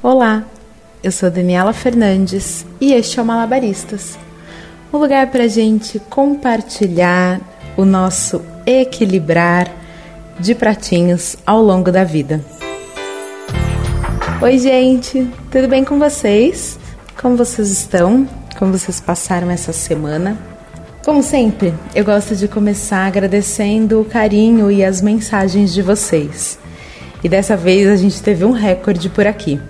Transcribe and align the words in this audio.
Olá, 0.00 0.44
eu 1.02 1.10
sou 1.10 1.28
Daniela 1.28 1.72
Fernandes 1.72 2.64
e 2.80 2.92
este 2.92 3.18
é 3.18 3.22
o 3.22 3.26
Malabaristas 3.26 4.16
um 4.92 4.98
lugar 4.98 5.26
para 5.30 5.44
a 5.44 5.48
gente 5.48 5.98
compartilhar 5.98 7.40
o 7.76 7.84
nosso 7.84 8.42
equilibrar 8.66 9.68
de 10.38 10.54
pratinhos 10.54 11.36
ao 11.44 11.62
longo 11.62 11.90
da 11.90 12.04
vida. 12.04 12.40
Oi, 14.40 14.58
gente, 14.58 15.28
tudo 15.50 15.68
bem 15.68 15.84
com 15.84 15.98
vocês? 15.98 16.78
Como 17.20 17.36
vocês 17.36 17.70
estão? 17.70 18.26
Como 18.58 18.72
vocês 18.72 19.00
passaram 19.00 19.50
essa 19.50 19.72
semana? 19.72 20.38
Como 21.04 21.22
sempre, 21.22 21.74
eu 21.94 22.04
gosto 22.04 22.36
de 22.36 22.46
começar 22.46 23.06
agradecendo 23.06 24.00
o 24.00 24.04
carinho 24.04 24.70
e 24.70 24.84
as 24.84 25.02
mensagens 25.02 25.72
de 25.72 25.82
vocês. 25.82 26.58
E 27.22 27.28
dessa 27.28 27.56
vez 27.56 27.88
a 27.88 27.96
gente 27.96 28.22
teve 28.22 28.44
um 28.44 28.52
recorde 28.52 29.08
por 29.08 29.26
aqui. 29.26 29.60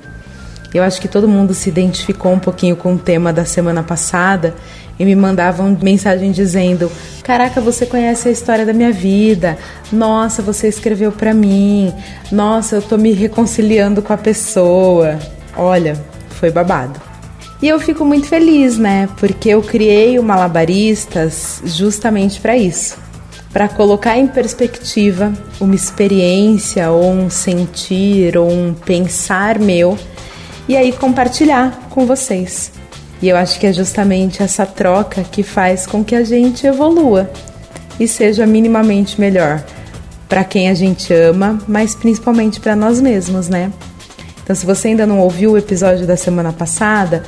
Eu 0.72 0.82
acho 0.82 1.00
que 1.00 1.08
todo 1.08 1.26
mundo 1.26 1.54
se 1.54 1.68
identificou 1.68 2.32
um 2.32 2.38
pouquinho 2.38 2.76
com 2.76 2.94
o 2.94 2.98
tema 2.98 3.32
da 3.32 3.44
semana 3.44 3.82
passada 3.82 4.54
e 4.98 5.04
me 5.04 5.14
mandavam 5.14 5.76
mensagem 5.80 6.30
dizendo: 6.30 6.90
Caraca, 7.22 7.60
você 7.60 7.86
conhece 7.86 8.28
a 8.28 8.32
história 8.32 8.66
da 8.66 8.72
minha 8.72 8.92
vida. 8.92 9.56
Nossa, 9.90 10.42
você 10.42 10.68
escreveu 10.68 11.10
para 11.10 11.32
mim. 11.32 11.92
Nossa, 12.30 12.76
eu 12.76 12.82
tô 12.82 12.98
me 12.98 13.12
reconciliando 13.12 14.02
com 14.02 14.12
a 14.12 14.16
pessoa. 14.18 15.18
Olha, 15.56 15.96
foi 16.30 16.50
babado. 16.50 17.00
E 17.60 17.68
eu 17.68 17.80
fico 17.80 18.04
muito 18.04 18.28
feliz, 18.28 18.78
né? 18.78 19.08
Porque 19.18 19.48
eu 19.48 19.62
criei 19.62 20.18
o 20.18 20.22
Malabaristas 20.22 21.60
justamente 21.64 22.40
para 22.40 22.56
isso. 22.56 22.96
Para 23.52 23.68
colocar 23.68 24.16
em 24.16 24.28
perspectiva 24.28 25.32
uma 25.60 25.74
experiência 25.74 26.90
ou 26.90 27.10
um 27.10 27.30
sentir 27.30 28.36
ou 28.36 28.48
um 28.48 28.74
pensar 28.74 29.58
meu 29.58 29.98
e 30.68 30.76
aí 30.76 30.92
compartilhar 30.92 31.88
com 31.90 32.06
vocês. 32.06 32.70
E 33.20 33.28
eu 33.28 33.36
acho 33.36 33.58
que 33.58 33.66
é 33.66 33.72
justamente 33.72 34.42
essa 34.42 34.64
troca 34.64 35.24
que 35.24 35.42
faz 35.42 35.86
com 35.86 36.04
que 36.04 36.14
a 36.14 36.22
gente 36.22 36.66
evolua 36.66 37.30
e 37.98 38.06
seja 38.06 38.46
minimamente 38.46 39.20
melhor 39.20 39.64
para 40.28 40.44
quem 40.44 40.68
a 40.68 40.74
gente 40.74 41.12
ama, 41.12 41.58
mas 41.66 41.94
principalmente 41.94 42.60
para 42.60 42.76
nós 42.76 43.00
mesmos, 43.00 43.48
né? 43.48 43.72
Então, 44.44 44.54
se 44.54 44.64
você 44.64 44.88
ainda 44.88 45.06
não 45.06 45.18
ouviu 45.18 45.52
o 45.52 45.58
episódio 45.58 46.06
da 46.06 46.16
semana 46.16 46.52
passada, 46.52 47.22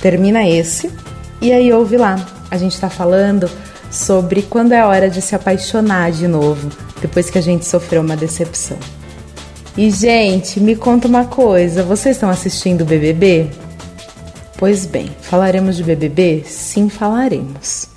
termina 0.00 0.48
esse 0.48 0.90
e 1.40 1.52
aí 1.52 1.72
ouve 1.72 1.96
lá. 1.96 2.16
A 2.50 2.56
gente 2.56 2.72
está 2.72 2.88
falando 2.88 3.50
sobre 3.90 4.42
quando 4.42 4.72
é 4.72 4.84
hora 4.84 5.10
de 5.10 5.20
se 5.20 5.34
apaixonar 5.34 6.10
de 6.10 6.26
novo, 6.26 6.70
depois 7.00 7.28
que 7.28 7.38
a 7.38 7.42
gente 7.42 7.66
sofreu 7.66 8.00
uma 8.00 8.16
decepção. 8.16 8.78
E, 9.76 9.90
gente, 9.90 10.60
me 10.60 10.76
conta 10.76 11.08
uma 11.08 11.24
coisa: 11.24 11.82
vocês 11.82 12.14
estão 12.14 12.30
assistindo 12.30 12.84
BBB? 12.84 13.50
Pois 14.56 14.86
bem, 14.86 15.10
falaremos 15.20 15.76
de 15.76 15.82
BBB? 15.82 16.44
Sim, 16.46 16.88
falaremos. 16.88 17.88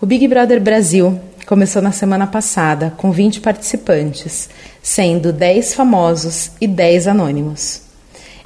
O 0.00 0.06
Big 0.06 0.26
Brother 0.26 0.58
Brasil 0.58 1.20
começou 1.46 1.82
na 1.82 1.92
semana 1.92 2.26
passada 2.26 2.94
com 2.96 3.12
20 3.12 3.42
participantes, 3.42 4.48
sendo 4.82 5.34
10 5.34 5.74
famosos 5.74 6.52
e 6.62 6.66
10 6.66 7.08
anônimos. 7.08 7.82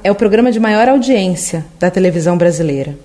É 0.03 0.11
o 0.11 0.17
programa 0.17 0.51
de 0.51 0.59
maior 0.59 0.89
audiência 0.89 1.65
da 1.79 1.89
televisão 1.89 2.37
brasileira. 2.37 2.99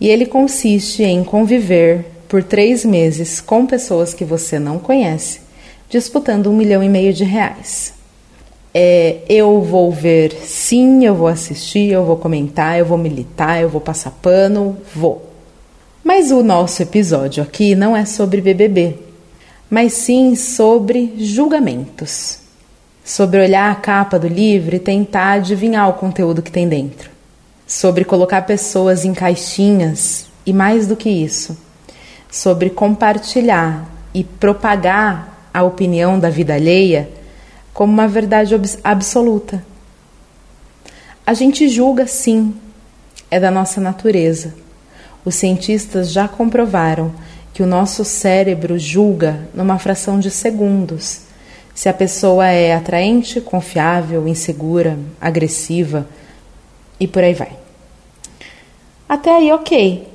E 0.00 0.08
ele 0.08 0.26
consiste 0.26 1.02
em 1.02 1.24
conviver 1.24 2.04
por 2.28 2.40
três 2.40 2.84
meses 2.84 3.40
com 3.40 3.66
pessoas 3.66 4.14
que 4.14 4.24
você 4.24 4.60
não 4.60 4.78
conhece, 4.78 5.40
disputando 5.90 6.48
um 6.48 6.56
milhão 6.56 6.84
e 6.84 6.88
meio 6.88 7.12
de 7.12 7.24
reais 7.24 7.95
é, 8.78 9.22
eu 9.26 9.62
vou 9.62 9.90
ver 9.90 10.32
sim, 10.44 11.06
eu 11.06 11.14
vou 11.14 11.28
assistir, 11.28 11.92
eu 11.92 12.04
vou 12.04 12.18
comentar, 12.18 12.78
eu 12.78 12.84
vou 12.84 12.98
militar, 12.98 13.58
eu 13.58 13.70
vou 13.70 13.80
passar 13.80 14.10
pano, 14.10 14.76
vou. 14.94 15.32
Mas 16.04 16.30
o 16.30 16.42
nosso 16.42 16.82
episódio 16.82 17.42
aqui 17.42 17.74
não 17.74 17.96
é 17.96 18.04
sobre 18.04 18.42
BBB, 18.42 18.98
mas 19.70 19.94
sim 19.94 20.36
sobre 20.36 21.14
julgamentos. 21.16 22.40
Sobre 23.02 23.40
olhar 23.40 23.72
a 23.72 23.76
capa 23.76 24.18
do 24.18 24.28
livro 24.28 24.76
e 24.76 24.78
tentar 24.78 25.32
adivinhar 25.32 25.88
o 25.88 25.94
conteúdo 25.94 26.42
que 26.42 26.52
tem 26.52 26.68
dentro. 26.68 27.08
Sobre 27.66 28.04
colocar 28.04 28.42
pessoas 28.42 29.06
em 29.06 29.14
caixinhas 29.14 30.26
e 30.44 30.52
mais 30.52 30.86
do 30.86 30.96
que 30.96 31.08
isso, 31.08 31.56
sobre 32.30 32.68
compartilhar 32.68 33.88
e 34.12 34.22
propagar 34.22 35.48
a 35.54 35.62
opinião 35.62 36.18
da 36.18 36.28
vida 36.28 36.52
alheia 36.52 37.08
como 37.76 37.92
uma 37.92 38.08
verdade 38.08 38.54
absoluta. 38.82 39.62
A 41.26 41.34
gente 41.34 41.68
julga 41.68 42.06
sim, 42.06 42.54
é 43.30 43.38
da 43.38 43.50
nossa 43.50 43.82
natureza. 43.82 44.54
Os 45.26 45.34
cientistas 45.34 46.10
já 46.10 46.26
comprovaram 46.26 47.12
que 47.52 47.62
o 47.62 47.66
nosso 47.66 48.02
cérebro 48.02 48.78
julga 48.78 49.46
numa 49.54 49.78
fração 49.78 50.18
de 50.18 50.30
segundos 50.30 51.20
se 51.74 51.90
a 51.90 51.92
pessoa 51.92 52.46
é 52.46 52.74
atraente, 52.74 53.42
confiável, 53.42 54.26
insegura, 54.26 54.98
agressiva 55.20 56.08
e 56.98 57.06
por 57.06 57.22
aí 57.22 57.34
vai. 57.34 57.52
Até 59.06 59.36
aí, 59.36 59.52
ok. 59.52 60.08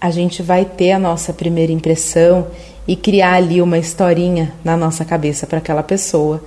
A 0.00 0.10
gente 0.10 0.42
vai 0.42 0.64
ter 0.64 0.90
a 0.90 0.98
nossa 0.98 1.32
primeira 1.32 1.70
impressão 1.70 2.48
e 2.88 2.96
criar 2.96 3.34
ali 3.34 3.62
uma 3.62 3.78
historinha 3.78 4.52
na 4.64 4.76
nossa 4.76 5.04
cabeça 5.04 5.46
para 5.46 5.58
aquela 5.58 5.84
pessoa 5.84 6.42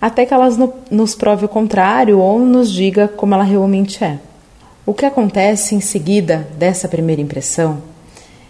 até 0.00 0.26
que 0.26 0.34
ela 0.34 0.48
nos 0.90 1.14
prove 1.14 1.46
o 1.46 1.48
contrário 1.48 2.18
ou 2.18 2.38
nos 2.38 2.70
diga 2.70 3.08
como 3.08 3.34
ela 3.34 3.44
realmente 3.44 4.02
é. 4.04 4.18
O 4.84 4.94
que 4.94 5.04
acontece 5.04 5.74
em 5.74 5.80
seguida 5.80 6.48
dessa 6.56 6.88
primeira 6.88 7.20
impressão 7.20 7.82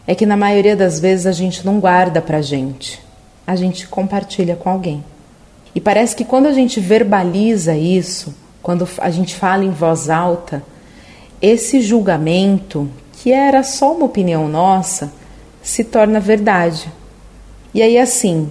é 0.07 0.15
que 0.15 0.27
na 0.27 0.37
maioria 0.37 0.77
das 0.77 1.01
vezes 1.01 1.27
a 1.27 1.33
gente 1.33 1.65
não 1.65 1.81
guarda 1.81 2.21
pra 2.21 2.43
gente, 2.43 3.01
a 3.47 3.57
gente 3.57 3.89
compartilha 3.89 4.55
com 4.55 4.69
alguém. 4.69 5.03
E 5.75 5.81
parece 5.81 6.15
que 6.15 6.25
quando 6.25 6.47
a 6.47 6.53
gente 6.53 6.81
verbaliza 6.81 7.77
isso, 7.77 8.35
quando 8.63 8.89
a 8.99 9.11
gente 9.11 9.35
fala 9.35 9.65
em 9.65 9.71
voz 9.71 10.11
alta, 10.11 10.63
esse 11.41 11.81
julgamento, 11.81 12.89
que 13.13 13.33
era 13.33 13.63
só 13.63 13.95
uma 13.95 14.07
opinião 14.07 14.49
nossa, 14.49 15.13
se 15.63 15.85
torna 15.85 16.19
verdade. 16.19 16.91
E 17.75 17.83
aí, 17.83 17.99
assim, 17.99 18.49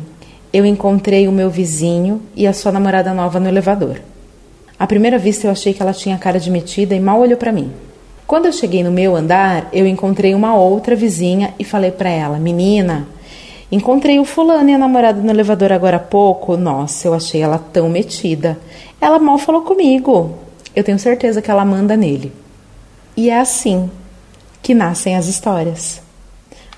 eu 0.55 0.65
encontrei 0.65 1.27
o 1.27 1.33
meu 1.33 1.49
vizinho 1.49 2.21
e 2.33 2.47
a 2.47 2.53
sua 2.53 2.71
namorada 2.71 3.13
nova 3.13 3.41
no 3.41 3.49
elevador. 3.49 3.99
À 4.79 4.87
primeira 4.87 5.17
vista 5.17 5.45
eu 5.45 5.51
achei 5.51 5.73
que 5.73 5.81
ela 5.81 5.91
tinha 5.91 6.17
cara 6.17 6.39
de 6.39 6.49
metida 6.49 6.95
e 6.95 6.99
mal 6.99 7.19
olhou 7.19 7.35
para 7.35 7.51
mim. 7.51 7.73
Quando 8.25 8.45
eu 8.45 8.53
cheguei 8.53 8.81
no 8.81 8.89
meu 8.89 9.17
andar, 9.17 9.67
eu 9.73 9.85
encontrei 9.85 10.33
uma 10.33 10.55
outra 10.55 10.95
vizinha 10.95 11.53
e 11.59 11.65
falei 11.65 11.91
para 11.91 12.09
ela: 12.09 12.39
"Menina, 12.39 13.05
encontrei 13.69 14.17
o 14.17 14.23
fulano 14.23 14.69
e 14.69 14.73
a 14.73 14.77
namorada 14.77 15.21
no 15.21 15.29
elevador 15.29 15.73
agora 15.73 15.97
há 15.97 15.99
pouco. 15.99 16.55
Nossa, 16.55 17.05
eu 17.05 17.13
achei 17.13 17.41
ela 17.41 17.57
tão 17.57 17.89
metida. 17.89 18.57
Ela 19.01 19.19
mal 19.19 19.37
falou 19.37 19.63
comigo. 19.63 20.35
Eu 20.73 20.85
tenho 20.85 20.97
certeza 20.97 21.41
que 21.41 21.51
ela 21.51 21.65
manda 21.65 21.97
nele." 21.97 22.31
E 23.17 23.29
é 23.29 23.37
assim 23.37 23.91
que 24.61 24.73
nascem 24.73 25.17
as 25.17 25.27
histórias. 25.27 26.01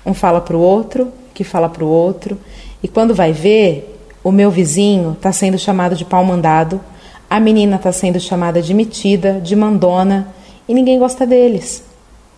Um 0.04 0.14
fala 0.14 0.40
pro 0.40 0.58
outro, 0.58 1.12
que 1.32 1.44
fala 1.44 1.68
pro 1.68 1.86
outro, 1.86 2.36
e 2.82 2.88
quando 2.88 3.14
vai 3.14 3.32
ver, 3.32 3.98
o 4.22 4.30
meu 4.30 4.50
vizinho 4.50 5.12
está 5.12 5.32
sendo 5.32 5.58
chamado 5.58 5.96
de 5.96 6.04
pau 6.04 6.24
mandado, 6.24 6.80
a 7.28 7.40
menina 7.40 7.76
está 7.76 7.92
sendo 7.92 8.20
chamada 8.20 8.62
de 8.62 8.72
metida, 8.72 9.40
de 9.40 9.54
mandona, 9.54 10.34
e 10.68 10.74
ninguém 10.74 10.98
gosta 10.98 11.26
deles. 11.26 11.84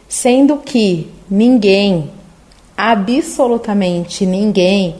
Sendo 0.09 0.57
que 0.59 1.11
ninguém, 1.31 2.11
absolutamente 2.77 4.25
ninguém, 4.27 4.97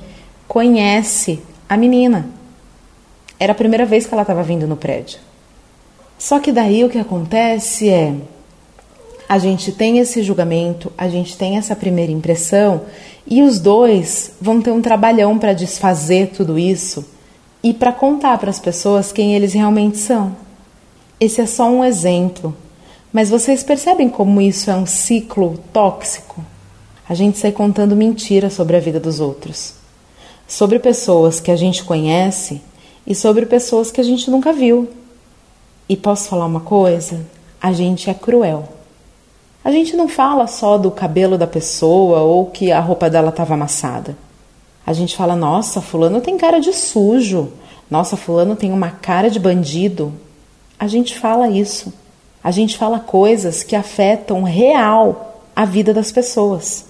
conhece 0.47 1.41
a 1.69 1.77
menina. 1.77 2.29
Era 3.39 3.53
a 3.53 3.57
primeira 3.57 3.87
vez 3.87 4.07
que 4.07 4.15
ela 4.15 4.23
estava 4.23 4.43
vindo 4.43 4.67
no 4.67 4.77
prédio. 4.77 5.19
Só 6.19 6.39
que 6.39 6.53
daí 6.53 6.85
o 6.85 6.91
que 6.91 6.99
acontece 6.99 7.89
é 7.89 8.15
a 9.31 9.39
gente 9.39 9.71
tem 9.71 10.01
esse 10.01 10.25
julgamento, 10.25 10.93
a 10.99 11.09
gente 11.09 11.37
tem 11.37 11.57
essa 11.57 11.77
primeira 11.77 12.11
impressão 12.11 12.81
e 13.25 13.43
os 13.43 13.61
dois 13.61 14.33
vão 14.41 14.61
ter 14.61 14.73
um 14.73 14.83
trabalhão 14.83 15.39
para 15.39 15.53
desfazer 15.53 16.33
tudo 16.37 16.59
isso 16.59 17.05
e 17.63 17.73
para 17.73 17.93
contar 17.93 18.39
para 18.39 18.51
as 18.51 18.59
pessoas 18.59 19.13
quem 19.13 19.37
eles 19.37 19.53
realmente 19.53 19.99
são. 19.99 20.35
Esse 21.21 21.41
é 21.41 21.47
só 21.47 21.71
um 21.71 21.85
exemplo, 21.85 22.57
mas 23.13 23.31
vocês 23.31 23.63
percebem 23.63 24.09
como 24.09 24.41
isso 24.41 24.69
é 24.69 24.75
um 24.75 24.85
ciclo 24.85 25.61
tóxico? 25.73 26.45
A 27.09 27.15
gente 27.15 27.39
sai 27.39 27.53
contando 27.53 27.95
mentiras 27.95 28.55
sobre 28.55 28.77
a 28.77 28.81
vida 28.81 28.99
dos 28.99 29.21
outros, 29.21 29.75
sobre 30.49 30.81
pessoas 30.81 31.39
que 31.39 31.53
a 31.53 31.57
gente 31.57 31.85
conhece 31.85 32.61
e 33.07 33.15
sobre 33.15 33.47
pessoas 33.47 33.93
que 33.93 34.01
a 34.01 34.05
gente 34.05 34.29
nunca 34.29 34.53
viu. 34.53 34.89
E 35.89 35.97
posso 35.97 36.29
falar 36.29 36.47
uma 36.47 36.63
coisa? 36.63 37.25
A 37.63 37.73
gente 37.73 38.11
é 38.11 38.15
cruel. 38.15 38.80
A 39.63 39.71
gente 39.71 39.95
não 39.95 40.09
fala 40.09 40.47
só 40.47 40.79
do 40.79 40.91
cabelo 40.91 41.37
da 41.37 41.47
pessoa 41.47 42.21
ou 42.21 42.47
que 42.47 42.73
a 42.73 42.81
roupa 42.81 43.11
dela 43.11 43.29
estava 43.29 43.55
amassada. 43.55 44.17
A 44.87 44.93
gente 44.93 45.15
fala: 45.17 45.37
nossa, 45.37 45.83
Fulano 45.83 46.21
tem 46.21 46.39
cara 46.39 46.61
de 46.61 46.73
sujo. 46.73 47.53
Nossa, 47.91 48.17
Fulano 48.17 48.57
tem 48.57 48.73
uma 48.73 48.91
cara 48.91 49.29
de 49.29 49.39
bandido. 49.39 50.13
A 50.79 50.87
gente 50.87 51.19
fala 51.19 51.49
isso. 51.49 51.93
A 52.43 52.51
gente 52.51 52.79
fala 52.79 52.99
coisas 52.99 53.63
que 53.63 53.77
afetam 53.77 54.43
real 54.43 55.45
a 55.55 55.67
vida 55.67 55.93
das 55.93 56.11
pessoas. 56.11 56.87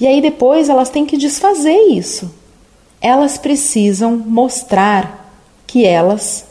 E 0.00 0.06
aí 0.06 0.22
depois 0.22 0.70
elas 0.70 0.88
têm 0.88 1.04
que 1.04 1.18
desfazer 1.18 1.76
isso. 1.90 2.30
Elas 2.98 3.36
precisam 3.36 4.16
mostrar 4.16 5.30
que 5.66 5.84
elas 5.84 6.46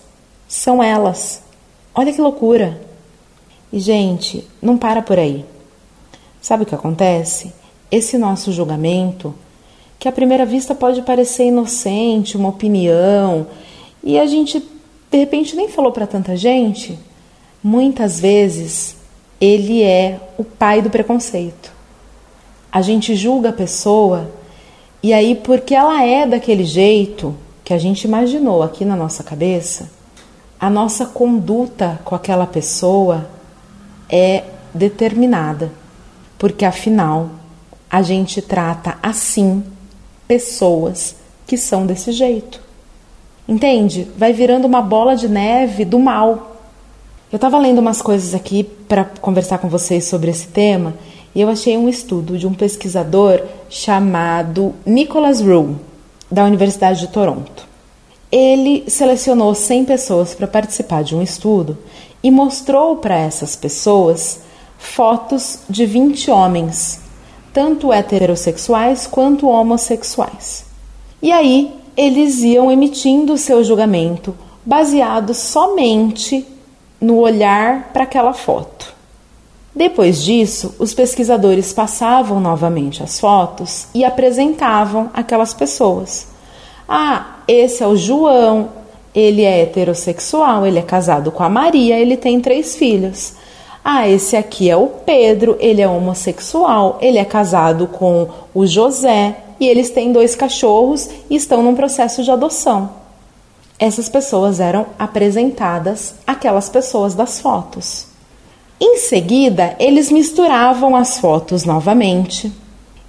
são 0.48 0.82
elas. 0.84 1.42
Olha 1.94 2.14
que 2.14 2.22
loucura. 2.22 2.80
E 3.74 3.80
gente, 3.80 4.48
não 4.62 4.78
para 4.78 5.02
por 5.02 5.18
aí. 5.18 5.44
Sabe 6.46 6.62
o 6.62 6.66
que 6.68 6.76
acontece? 6.76 7.52
Esse 7.92 8.20
nosso 8.20 8.52
julgamento, 8.52 9.34
que 9.98 10.08
à 10.08 10.12
primeira 10.12 10.46
vista 10.46 10.76
pode 10.76 11.02
parecer 11.02 11.46
inocente, 11.46 12.38
uma 12.38 12.50
opinião, 12.50 13.48
e 14.04 14.20
a 14.20 14.28
gente 14.28 14.60
de 14.60 15.18
repente 15.18 15.56
nem 15.56 15.70
falou 15.70 15.92
para 15.92 16.06
tanta 16.06 16.38
gente, 16.38 17.00
muitas 17.64 18.20
vezes 18.20 18.96
ele 19.42 19.82
é 19.82 20.20
o 20.38 20.44
pai 20.44 20.84
do 20.84 20.90
preconceito. 20.92 21.74
A 22.72 22.80
gente 22.80 23.16
julga 23.16 23.50
a 23.50 23.52
pessoa 23.52 24.30
e 25.02 25.14
aí, 25.14 25.34
porque 25.34 25.74
ela 25.74 26.04
é 26.04 26.28
daquele 26.28 26.64
jeito 26.64 27.36
que 27.64 27.74
a 27.74 27.80
gente 27.80 28.04
imaginou 28.04 28.62
aqui 28.62 28.86
na 28.86 28.96
nossa 28.96 29.24
cabeça, 29.24 29.90
a 30.60 30.70
nossa 30.70 31.08
conduta 31.08 32.00
com 32.06 32.14
aquela 32.14 32.46
pessoa 32.46 33.28
é 34.08 34.44
determinada, 34.76 35.72
porque 36.38 36.66
afinal 36.66 37.30
a 37.90 38.02
gente 38.02 38.42
trata 38.42 38.98
assim 39.02 39.64
pessoas 40.28 41.16
que 41.46 41.58
são 41.58 41.86
desse 41.86 42.12
jeito. 42.12 42.60
Entende? 43.48 44.08
Vai 44.18 44.34
virando 44.34 44.66
uma 44.66 44.82
bola 44.82 45.16
de 45.16 45.30
neve 45.30 45.86
do 45.86 46.00
mal. 46.00 46.58
Eu 47.32 47.36
estava 47.36 47.60
lendo 47.60 47.80
umas 47.80 48.02
coisas 48.02 48.34
aqui 48.34 48.64
para 48.64 49.06
conversar 49.06 49.60
com 49.60 49.70
vocês 49.70 50.06
sobre 50.06 50.32
esse 50.32 50.48
tema 50.48 50.96
e 51.34 51.42
eu 51.42 51.50
achei 51.50 51.78
um 51.78 51.90
estudo 51.90 52.38
de 52.38 52.48
um 52.48 52.54
pesquisador 52.54 53.44
chamado 53.70 54.74
Nicholas 54.86 55.42
Rule, 55.42 55.76
da 56.32 56.46
Universidade 56.46 57.02
de 57.02 57.08
Toronto. 57.08 57.68
Ele 58.32 58.86
selecionou 58.88 59.54
100 59.54 59.86
pessoas 59.86 60.34
para 60.34 60.48
participar 60.48 61.04
de 61.04 61.16
um 61.16 61.22
estudo 61.22 61.78
e 62.24 62.32
mostrou 62.32 62.98
para 62.98 63.18
essas 63.18 63.56
pessoas 63.56 64.40
fotos 64.78 65.60
de 65.70 65.86
20 65.86 66.32
homens, 66.32 67.02
tanto 67.54 67.92
heterossexuais 67.92 69.08
quanto 69.08 69.48
homossexuais. 69.48 70.66
E 71.22 71.32
aí 71.32 71.74
eles 71.96 72.40
iam 72.42 72.72
emitindo 72.72 73.34
o 73.34 73.38
seu 73.38 73.64
julgamento 73.64 74.36
baseado 74.66 75.34
somente 75.34 76.46
no 77.00 77.18
olhar 77.20 77.92
para 77.94 78.04
aquela 78.04 78.34
foto. 78.34 78.94
Depois 79.76 80.24
disso, 80.24 80.74
os 80.80 80.94
pesquisadores 80.94 81.74
passavam 81.74 82.40
novamente 82.40 83.04
as 83.04 83.20
fotos 83.20 83.88
e 83.94 84.06
apresentavam 84.06 85.10
aquelas 85.14 85.54
pessoas. 85.54 86.28
Ah, 86.88 87.40
esse 87.48 87.84
é 87.84 87.88
o 87.88 87.98
João, 87.98 88.70
ele 89.14 89.44
é 89.44 89.62
heterossexual, 89.62 90.66
ele 90.66 90.80
é 90.80 90.82
casado 90.82 91.32
com 91.32 91.44
a 91.44 91.50
Maria, 91.50 92.00
ele 92.00 92.16
tem 92.16 92.40
três 92.40 92.76
filhos. 92.76 93.34
Ah, 93.88 94.10
esse 94.10 94.36
aqui 94.36 94.68
é 94.68 94.76
o 94.76 94.88
Pedro, 94.88 95.58
ele 95.60 95.80
é 95.80 95.88
homossexual, 95.88 96.98
ele 97.00 97.20
é 97.20 97.24
casado 97.24 97.86
com 97.86 98.28
o 98.52 98.66
José, 98.66 99.38
e 99.60 99.68
eles 99.68 99.92
têm 99.92 100.12
dois 100.12 100.36
cachorros 100.36 101.08
e 101.30 101.36
estão 101.36 101.62
num 101.62 101.76
processo 101.76 102.24
de 102.24 102.32
adoção. 102.32 102.90
Essas 103.78 104.10
pessoas 104.10 104.60
eram 104.60 104.88
apresentadas 104.98 106.16
aquelas 106.26 106.68
pessoas 106.68 107.14
das 107.14 107.40
fotos. 107.40 108.08
Em 108.82 108.98
seguida, 108.98 109.76
eles 109.78 110.12
misturavam 110.12 110.96
as 110.96 111.20
fotos 111.20 111.64
novamente 111.64 112.52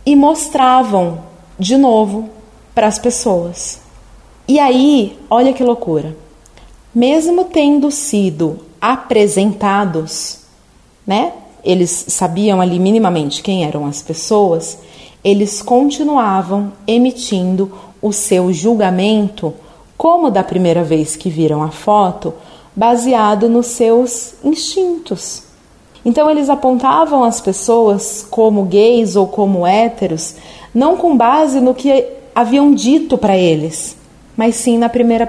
e 0.05 0.15
mostravam 0.15 1.21
de 1.59 1.79
novo 1.79 2.29
para 2.75 2.87
as 2.87 2.99
pessoas. 2.99 3.81
E 4.47 4.59
aí, 4.59 5.19
olha 5.31 5.55
que 5.55 5.65
loucura. 5.65 6.15
Mesmo 6.95 7.45
tendo 7.45 7.91
sido 7.91 8.59
apresentados, 8.79 10.46
né? 11.07 11.33
Eles 11.65 12.07
sabiam 12.09 12.61
ali 12.61 12.79
minimamente 12.79 13.43
quem 13.43 13.65
eram 13.65 13.87
as 13.87 14.03
pessoas, 14.03 14.79
eles 15.23 15.61
continuavam 15.61 16.73
emitindo 16.87 17.73
o 18.01 18.13
seu 18.13 18.53
julgamento, 18.53 19.53
como 19.97 20.31
da 20.31 20.45
primeira 20.45 20.85
vez 20.85 21.17
que 21.17 21.29
viram 21.29 21.63
a 21.63 21.71
foto, 21.71 22.33
baseado 22.75 23.49
nos 23.49 23.67
seus 23.67 24.35
instintos. 24.45 25.43
Então 26.05 26.31
eles 26.31 26.49
apontavam 26.49 27.25
as 27.25 27.41
pessoas 27.41 28.25
como 28.31 28.65
gays 28.65 29.17
ou 29.17 29.27
como 29.27 29.67
héteros, 29.67 30.37
não 30.73 30.97
com 30.97 31.17
base 31.17 31.61
no 31.61 31.75
que 31.75 32.07
haviam 32.33 32.73
dito 32.73 33.19
para 33.19 33.37
eles, 33.37 33.97
mas 34.37 34.55
sim 34.55 34.79
na 34.79 34.89
primeira 34.89 35.29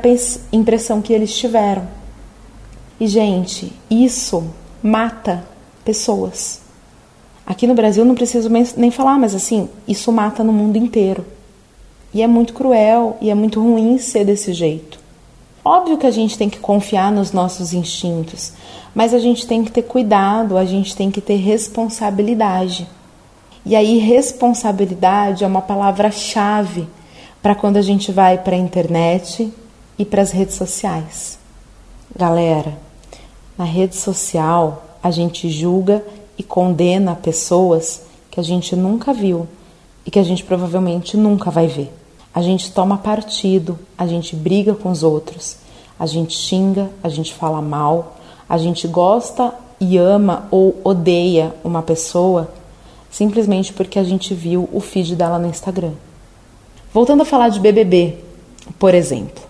impressão 0.52 1.02
que 1.02 1.14
eles 1.14 1.36
tiveram. 1.36 1.88
E 3.00 3.08
gente, 3.08 3.74
isso 3.90 4.44
mata 4.84 5.44
pessoas. 5.88 6.60
Aqui 7.46 7.66
no 7.66 7.74
Brasil 7.74 8.04
não 8.04 8.14
preciso 8.14 8.50
nem 8.76 8.92
falar, 8.92 9.18
mas 9.18 9.34
assim, 9.34 9.70
isso 9.88 10.12
mata 10.12 10.44
no 10.44 10.52
mundo 10.52 10.76
inteiro. 10.76 11.26
E 12.14 12.22
é 12.22 12.28
muito 12.28 12.52
cruel 12.52 13.16
e 13.22 13.30
é 13.30 13.34
muito 13.34 13.62
ruim 13.62 13.98
ser 13.98 14.26
desse 14.26 14.52
jeito. 14.52 15.00
Óbvio 15.64 15.98
que 15.98 16.06
a 16.06 16.12
gente 16.12 16.38
tem 16.38 16.50
que 16.50 16.60
confiar 16.60 17.10
nos 17.10 17.32
nossos 17.32 17.72
instintos, 17.72 18.52
mas 18.94 19.14
a 19.14 19.20
gente 19.20 19.48
tem 19.48 19.64
que 19.64 19.72
ter 19.72 19.84
cuidado, 19.84 20.58
a 20.58 20.66
gente 20.66 20.94
tem 20.94 21.10
que 21.10 21.22
ter 21.22 21.38
responsabilidade. 21.38 22.86
E 23.66 23.74
aí, 23.74 23.98
responsabilidade 23.98 25.46
é 25.46 25.48
uma 25.48 25.62
palavra-chave 25.62 26.86
para 27.42 27.56
quando 27.56 27.78
a 27.78 27.82
gente 27.82 28.12
vai 28.12 28.38
para 28.38 28.58
a 28.58 28.60
internet 28.60 29.54
e 29.98 30.04
para 30.04 30.22
as 30.22 30.32
redes 30.32 30.56
sociais. 30.56 31.40
Galera, 32.14 32.78
na 33.58 33.66
rede 33.66 33.96
social 33.96 34.87
a 35.02 35.12
gente 35.12 35.50
julga 35.50 36.04
e 36.38 36.44
condena 36.44 37.16
pessoas 37.16 38.02
que 38.30 38.40
a 38.40 38.44
gente 38.44 38.76
nunca 38.76 39.14
viu 39.14 39.48
e 40.06 40.12
que 40.12 40.20
a 40.20 40.24
gente 40.24 40.44
provavelmente 40.44 41.18
nunca 41.18 41.50
vai 41.50 41.68
ver. 41.68 41.92
A 42.34 42.42
gente 42.42 42.72
toma 42.72 42.98
partido, 42.98 43.80
a 43.98 44.06
gente 44.06 44.36
briga 44.36 44.76
com 44.76 44.92
os 44.92 45.04
outros, 45.04 45.58
a 46.00 46.06
gente 46.06 46.38
xinga, 46.38 46.90
a 47.04 47.10
gente 47.10 47.34
fala 47.34 47.62
mal, 47.62 48.18
a 48.48 48.58
gente 48.58 48.88
gosta 48.88 49.54
e 49.80 49.98
ama 49.98 50.48
ou 50.52 50.80
odeia 50.84 51.54
uma 51.64 51.82
pessoa 51.82 52.50
simplesmente 53.10 53.74
porque 53.74 53.98
a 53.98 54.04
gente 54.04 54.34
viu 54.34 54.70
o 54.72 54.80
feed 54.80 55.16
dela 55.16 55.40
no 55.40 55.48
Instagram. 55.48 55.94
Voltando 56.94 57.22
a 57.22 57.26
falar 57.26 57.50
de 57.50 57.60
BBB, 57.60 58.18
por 58.78 58.94
exemplo. 58.94 59.44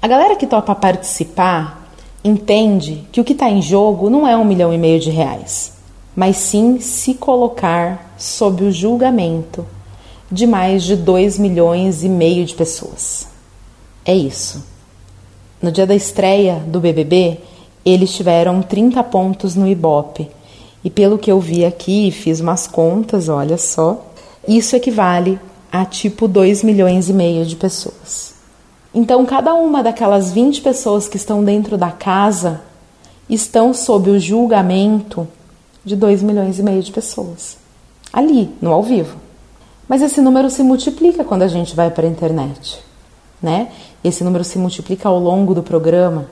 A 0.00 0.08
galera 0.08 0.36
que 0.36 0.46
topa 0.46 0.74
participar 0.74 1.85
entende 2.28 3.06
que 3.12 3.20
o 3.20 3.24
que 3.24 3.32
está 3.32 3.48
em 3.48 3.62
jogo 3.62 4.10
não 4.10 4.26
é 4.26 4.36
um 4.36 4.44
milhão 4.44 4.72
e 4.72 4.78
meio 4.78 5.00
de 5.00 5.10
reais 5.10 5.76
mas 6.16 6.38
sim 6.38 6.80
se 6.80 7.12
colocar 7.12 8.14
sob 8.16 8.64
o 8.64 8.72
julgamento 8.72 9.66
de 10.32 10.46
mais 10.46 10.82
de 10.82 10.96
2 10.96 11.38
milhões 11.38 12.02
e 12.02 12.08
meio 12.08 12.46
de 12.46 12.54
pessoas. 12.54 13.28
É 14.02 14.14
isso. 14.14 14.64
No 15.60 15.70
dia 15.70 15.86
da 15.86 15.94
estreia 15.94 16.54
do 16.66 16.80
BBB, 16.80 17.38
eles 17.84 18.14
tiveram 18.14 18.62
30 18.62 19.04
pontos 19.04 19.54
no 19.54 19.68
Ibope. 19.68 20.28
E 20.82 20.88
pelo 20.88 21.18
que 21.18 21.30
eu 21.30 21.38
vi 21.38 21.64
aqui, 21.64 22.10
fiz 22.10 22.40
umas 22.40 22.66
contas, 22.66 23.28
olha 23.28 23.58
só, 23.58 24.06
isso 24.48 24.74
equivale 24.74 25.38
a 25.70 25.84
tipo 25.84 26.26
2 26.26 26.62
milhões 26.62 27.10
e 27.10 27.12
meio 27.12 27.44
de 27.44 27.56
pessoas. 27.56 28.35
Então, 28.98 29.26
cada 29.26 29.52
uma 29.52 29.82
daquelas 29.82 30.32
20 30.32 30.62
pessoas 30.62 31.06
que 31.06 31.18
estão 31.18 31.44
dentro 31.44 31.76
da 31.76 31.90
casa 31.90 32.62
estão 33.28 33.74
sob 33.74 34.08
o 34.08 34.18
julgamento 34.18 35.28
de 35.84 35.94
2 35.94 36.22
milhões 36.22 36.58
e 36.58 36.62
meio 36.62 36.82
de 36.82 36.90
pessoas. 36.90 37.58
Ali, 38.10 38.50
no 38.58 38.72
ao 38.72 38.82
vivo. 38.82 39.18
Mas 39.86 40.00
esse 40.00 40.18
número 40.22 40.48
se 40.48 40.62
multiplica 40.62 41.24
quando 41.24 41.42
a 41.42 41.46
gente 41.46 41.76
vai 41.76 41.90
para 41.90 42.06
a 42.06 42.10
internet, 42.10 42.82
né? 43.42 43.68
Esse 44.02 44.24
número 44.24 44.42
se 44.42 44.58
multiplica 44.58 45.10
ao 45.10 45.18
longo 45.18 45.54
do 45.54 45.62
programa. 45.62 46.26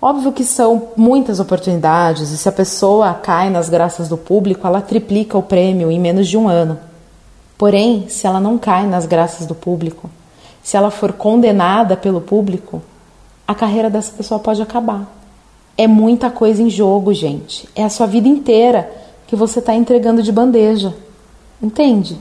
Óbvio 0.00 0.30
que 0.30 0.44
são 0.44 0.90
muitas 0.96 1.40
oportunidades 1.40 2.30
e 2.30 2.38
se 2.38 2.48
a 2.48 2.52
pessoa 2.52 3.14
cai 3.14 3.50
nas 3.50 3.68
graças 3.68 4.08
do 4.08 4.16
público, 4.16 4.64
ela 4.64 4.80
triplica 4.80 5.36
o 5.36 5.42
prêmio 5.42 5.90
em 5.90 5.98
menos 5.98 6.28
de 6.28 6.36
um 6.36 6.46
ano. 6.46 6.78
Porém, 7.58 8.08
se 8.08 8.28
ela 8.28 8.38
não 8.38 8.56
cai 8.58 8.86
nas 8.86 9.06
graças 9.06 9.44
do 9.44 9.56
público, 9.56 10.08
se 10.66 10.76
ela 10.76 10.90
for 10.90 11.12
condenada 11.12 11.96
pelo 11.96 12.20
público, 12.20 12.82
a 13.46 13.54
carreira 13.54 13.88
dessa 13.88 14.10
pessoa 14.10 14.40
pode 14.40 14.60
acabar. 14.60 15.06
É 15.78 15.86
muita 15.86 16.28
coisa 16.28 16.60
em 16.60 16.68
jogo, 16.68 17.14
gente. 17.14 17.68
É 17.72 17.84
a 17.84 17.88
sua 17.88 18.04
vida 18.04 18.26
inteira 18.26 18.90
que 19.28 19.36
você 19.36 19.60
está 19.60 19.72
entregando 19.76 20.24
de 20.24 20.32
bandeja. 20.32 20.92
Entende? 21.62 22.18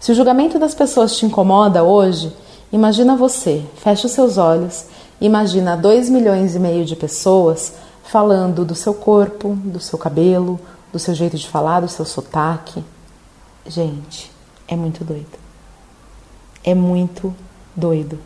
Se 0.00 0.10
o 0.10 0.14
julgamento 0.14 0.58
das 0.58 0.74
pessoas 0.74 1.14
te 1.18 1.26
incomoda 1.26 1.84
hoje, 1.84 2.34
imagina 2.72 3.14
você, 3.14 3.62
fecha 3.76 4.06
os 4.06 4.12
seus 4.14 4.38
olhos, 4.38 4.86
imagina 5.20 5.76
2 5.76 6.08
milhões 6.08 6.54
e 6.54 6.58
meio 6.58 6.86
de 6.86 6.96
pessoas 6.96 7.74
falando 8.04 8.64
do 8.64 8.74
seu 8.74 8.94
corpo, 8.94 9.50
do 9.64 9.80
seu 9.80 9.98
cabelo, 9.98 10.58
do 10.90 10.98
seu 10.98 11.12
jeito 11.12 11.36
de 11.36 11.46
falar, 11.46 11.80
do 11.80 11.88
seu 11.88 12.06
sotaque. 12.06 12.82
Gente, 13.66 14.32
é 14.66 14.74
muito 14.74 15.04
doido. 15.04 15.38
É 16.64 16.74
muito 16.74 17.34
doido. 17.74 18.18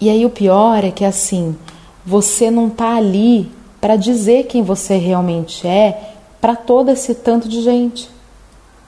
E 0.00 0.10
aí 0.10 0.24
o 0.26 0.30
pior 0.30 0.84
é 0.84 0.90
que 0.90 1.04
assim, 1.04 1.56
você 2.04 2.50
não 2.50 2.68
tá 2.68 2.96
ali 2.96 3.50
para 3.80 3.96
dizer 3.96 4.44
quem 4.44 4.62
você 4.62 4.96
realmente 4.96 5.66
é 5.66 6.14
para 6.40 6.54
todo 6.54 6.90
esse 6.90 7.14
tanto 7.14 7.48
de 7.48 7.62
gente. 7.62 8.08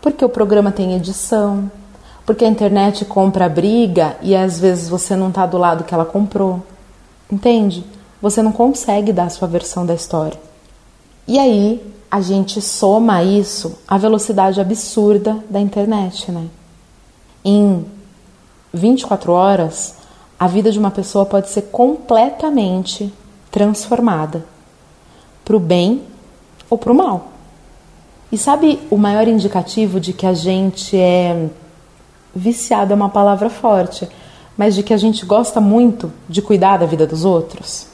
Porque 0.01 0.25
o 0.25 0.29
programa 0.29 0.71
tem 0.71 0.95
edição, 0.95 1.71
porque 2.25 2.45
a 2.45 2.49
internet 2.49 3.05
compra 3.05 3.49
briga 3.49 4.17
e 4.23 4.37
às 4.37 4.61
vezes 4.61 4.89
você 4.89 5.17
não 5.17 5.33
tá 5.33 5.47
do 5.47 5.59
lado 5.59 5.85
que 5.85 5.95
ela 5.95 6.05
comprou. 6.05 6.63
Entende? 7.31 7.85
Você 8.21 8.43
não 8.43 8.53
consegue 8.53 9.13
dar 9.13 9.25
a 9.25 9.31
sua 9.31 9.49
versão 9.49 9.85
da 9.85 9.95
história. 9.95 10.39
E 11.27 11.39
aí 11.39 11.83
a 12.11 12.21
gente 12.21 12.61
soma 12.61 13.23
isso 13.23 13.79
à 13.87 13.99
velocidade 13.99 14.61
absurda 14.61 15.39
da 15.49 15.61
internet, 15.61 16.31
né? 16.33 16.47
Em 17.45 17.85
24 18.73 19.33
horas, 19.33 19.95
a 20.39 20.47
vida 20.47 20.71
de 20.71 20.79
uma 20.79 20.91
pessoa 20.91 21.27
pode 21.27 21.51
ser 21.51 21.63
completamente 21.63 23.13
transformada 23.51 24.45
para 25.45 25.57
o 25.57 25.61
bem 25.61 26.03
ou 26.69 26.77
para 26.77 26.93
o 26.93 26.95
mal. 26.95 27.29
E 28.31 28.37
sabe 28.37 28.79
o 28.91 28.97
maior 28.97 29.27
indicativo 29.27 29.99
de 29.99 30.13
que 30.13 30.27
a 30.27 30.35
gente 30.35 30.97
é 30.97 31.49
viciado 32.35 32.93
é 32.93 32.97
uma 32.97 33.09
palavra 33.09 33.49
forte, 33.49 34.09
mas 34.57 34.75
de 34.75 34.83
que 34.83 34.93
a 34.93 34.99
gente 34.99 35.25
gosta 35.25 35.61
muito 35.61 36.13
de 36.29 36.43
cuidar 36.43 36.77
da 36.77 36.87
vida 36.87 37.07
dos 37.07 37.25
outros? 37.25 37.87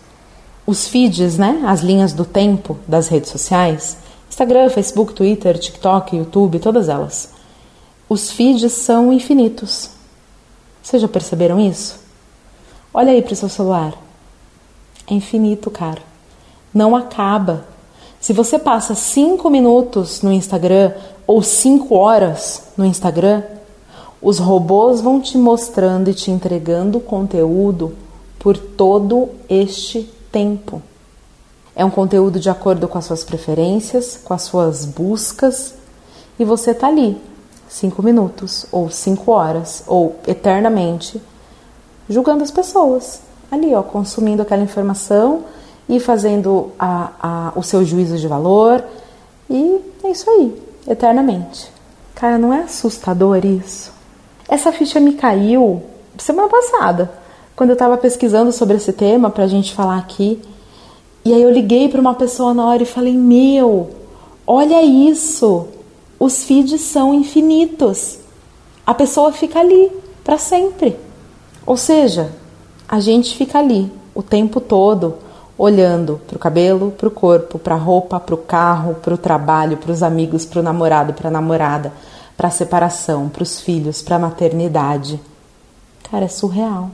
Os 0.67 0.89
feeds, 0.89 1.39
né, 1.39 1.63
as 1.67 1.81
linhas 1.81 2.13
do 2.13 2.25
tempo 2.25 2.79
das 2.89 3.07
redes 3.09 3.31
sociais, 3.31 3.99
Instagram, 4.29 4.69
Facebook, 4.71 5.13
Twitter, 5.13 5.57
TikTok, 5.57 6.17
YouTube, 6.17 6.59
todas 6.59 6.89
elas. 6.89 7.31
Os 8.09 8.33
feeds 8.33 8.73
são 8.73 9.13
infinitos. 9.13 9.94
Vocês 10.85 11.01
já 11.01 11.09
perceberam 11.09 11.59
isso? 11.59 11.99
Olha 12.93 13.11
aí 13.11 13.23
para 13.23 13.33
o 13.33 13.37
seu 13.37 13.49
celular. 13.49 13.95
É 15.11 15.15
infinito, 15.15 15.71
cara. 15.71 16.03
Não 16.75 16.95
acaba. 16.95 17.65
Se 18.21 18.35
você 18.35 18.59
passa 18.59 18.95
cinco 18.95 19.49
minutos 19.49 20.21
no 20.21 20.31
Instagram 20.31 20.93
ou 21.27 21.43
cinco 21.43 21.95
horas 21.95 22.65
no 22.77 22.85
Instagram, 22.85 23.43
os 24.21 24.39
robôs 24.39 25.01
vão 25.01 25.23
te 25.23 25.39
mostrando 25.39 26.11
e 26.11 26.15
te 26.15 26.31
entregando 26.31 27.01
conteúdo 27.01 27.97
por 28.39 28.59
todo 28.59 29.31
este 29.49 30.03
tempo. 30.31 30.83
É 31.75 31.83
um 31.83 31.91
conteúdo 31.91 32.39
de 32.39 32.51
acordo 32.51 32.87
com 32.87 32.99
as 32.99 33.07
suas 33.07 33.25
preferências, 33.25 34.21
com 34.23 34.35
as 34.35 34.43
suas 34.43 34.85
buscas, 34.85 35.75
e 36.39 36.45
você 36.45 36.73
está 36.73 36.89
ali, 36.89 37.17
cinco 37.75 38.05
minutos, 38.05 38.67
ou 38.71 38.89
cinco 38.89 39.33
horas, 39.33 39.83
ou 39.89 40.15
eternamente, 40.29 41.21
julgando 42.09 42.45
as 42.45 42.51
pessoas. 42.53 43.21
Ali, 43.51 43.75
ó, 43.75 43.83
consumindo 43.83 44.43
aquela 44.43 44.63
informação 44.63 45.43
e 45.89 45.99
fazendo 45.99 46.71
a, 46.79 47.11
a, 47.21 47.53
o 47.57 47.65
seu 47.65 47.85
juízo 47.85 48.17
de 48.17 48.29
valor. 48.29 48.85
E 49.51 49.81
é 50.05 50.11
isso 50.11 50.31
aí, 50.31 50.63
eternamente. 50.87 51.69
Cara, 52.15 52.39
não 52.39 52.55
é 52.55 52.63
assustador 52.63 53.45
isso? 53.45 53.93
Essa 54.49 54.71
ficha 54.71 55.01
me 55.01 55.15
caiu 55.15 55.83
semana 56.17 56.49
passada 56.49 57.11
quando 57.57 57.71
eu 57.71 57.75
estava 57.75 57.97
pesquisando 57.97 58.53
sobre 58.53 58.77
esse 58.77 58.93
tema 58.93 59.31
para 59.31 59.45
a 59.45 59.49
gente 59.49 59.75
falar 59.75 59.99
aqui. 59.99 60.41
E 61.25 61.35
aí 61.35 61.43
eu 61.43 61.51
liguei 61.51 61.89
para 61.89 62.01
uma 62.01 62.15
pessoa 62.15 62.55
na 62.55 62.67
hora 62.67 62.85
e 62.85 62.87
falei: 62.87 63.15
Meu, 63.15 63.91
olha 64.47 64.81
isso! 64.81 65.74
Os 66.25 66.43
feeds 66.43 66.81
são 66.81 67.13
infinitos. 67.13 68.19
A 68.87 68.95
pessoa 68.95 69.31
fica 69.31 69.61
ali 69.61 69.93
para 70.25 70.39
sempre. 70.39 70.99
Ou 71.67 71.77
seja, 71.77 72.33
a 72.89 72.99
gente 72.99 73.37
fica 73.37 73.59
ali 73.59 73.93
o 74.15 74.23
tempo 74.23 74.59
todo 74.59 75.17
olhando 75.59 76.19
para 76.27 76.37
o 76.37 76.39
cabelo, 76.39 76.93
para 76.93 77.09
o 77.09 77.11
corpo, 77.11 77.59
para 77.59 77.75
a 77.75 77.79
roupa, 77.79 78.19
para 78.19 78.35
o 78.35 78.39
carro, 78.39 78.95
para 78.95 79.13
o 79.13 79.19
trabalho, 79.19 79.77
para 79.77 79.93
os 79.93 80.03
amigos, 80.03 80.47
para 80.47 80.61
o 80.61 80.63
namorado, 80.63 81.13
para 81.13 81.29
a 81.29 81.31
namorada, 81.31 81.93
para 82.39 82.49
a 82.49 82.51
separação, 82.51 83.29
para 83.29 83.43
os 83.43 83.61
filhos, 83.61 84.01
para 84.01 84.17
a 84.17 84.21
maternidade. 84.21 85.21
Cara, 86.11 86.25
é 86.25 86.29
surreal. 86.29 86.91